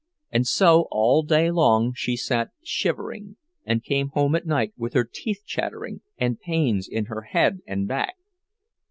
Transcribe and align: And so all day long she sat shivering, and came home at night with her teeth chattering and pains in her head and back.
And 0.31 0.47
so 0.47 0.87
all 0.89 1.21
day 1.21 1.51
long 1.51 1.93
she 1.93 2.17
sat 2.17 2.49
shivering, 2.63 3.35
and 3.65 3.83
came 3.83 4.07
home 4.09 4.33
at 4.33 4.47
night 4.47 4.73
with 4.75 4.93
her 4.93 5.03
teeth 5.05 5.43
chattering 5.45 6.01
and 6.17 6.39
pains 6.41 6.87
in 6.87 7.05
her 7.05 7.21
head 7.21 7.59
and 7.67 7.87
back. 7.87 8.15